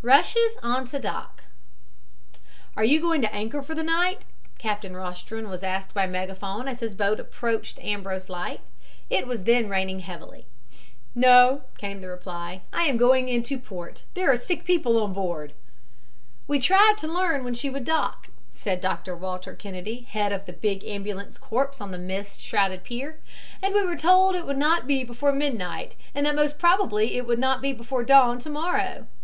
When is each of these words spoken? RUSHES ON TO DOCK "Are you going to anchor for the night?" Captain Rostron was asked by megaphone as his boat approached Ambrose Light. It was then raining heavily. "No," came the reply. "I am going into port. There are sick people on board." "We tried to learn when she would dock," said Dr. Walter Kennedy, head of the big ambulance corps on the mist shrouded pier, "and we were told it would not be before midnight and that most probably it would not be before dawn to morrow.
RUSHES 0.00 0.58
ON 0.62 0.84
TO 0.84 1.00
DOCK 1.00 1.42
"Are 2.76 2.84
you 2.84 3.00
going 3.00 3.20
to 3.22 3.34
anchor 3.34 3.62
for 3.64 3.74
the 3.74 3.82
night?" 3.82 4.20
Captain 4.58 4.94
Rostron 4.94 5.48
was 5.48 5.64
asked 5.64 5.92
by 5.92 6.06
megaphone 6.06 6.68
as 6.68 6.78
his 6.78 6.94
boat 6.94 7.18
approached 7.18 7.80
Ambrose 7.82 8.28
Light. 8.28 8.60
It 9.10 9.26
was 9.26 9.42
then 9.42 9.68
raining 9.68 9.98
heavily. 9.98 10.46
"No," 11.16 11.62
came 11.78 12.00
the 12.00 12.06
reply. 12.06 12.62
"I 12.72 12.84
am 12.84 12.96
going 12.96 13.28
into 13.28 13.58
port. 13.58 14.04
There 14.14 14.30
are 14.30 14.36
sick 14.36 14.64
people 14.64 15.02
on 15.02 15.12
board." 15.12 15.52
"We 16.46 16.60
tried 16.60 16.94
to 16.98 17.08
learn 17.08 17.42
when 17.42 17.54
she 17.54 17.68
would 17.68 17.82
dock," 17.82 18.28
said 18.52 18.80
Dr. 18.80 19.16
Walter 19.16 19.52
Kennedy, 19.56 20.02
head 20.02 20.32
of 20.32 20.46
the 20.46 20.52
big 20.52 20.84
ambulance 20.84 21.38
corps 21.38 21.72
on 21.82 21.90
the 21.90 21.98
mist 21.98 22.40
shrouded 22.40 22.84
pier, 22.84 23.18
"and 23.60 23.74
we 23.74 23.84
were 23.84 23.96
told 23.96 24.36
it 24.36 24.46
would 24.46 24.58
not 24.58 24.86
be 24.86 25.02
before 25.02 25.32
midnight 25.32 25.96
and 26.14 26.24
that 26.24 26.36
most 26.36 26.56
probably 26.56 27.16
it 27.16 27.26
would 27.26 27.40
not 27.40 27.60
be 27.60 27.72
before 27.72 28.04
dawn 28.04 28.38
to 28.38 28.48
morrow. 28.50 29.08